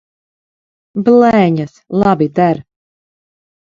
Blēņas! 1.11 1.79
Labi 2.01 2.33
der. 2.43 2.67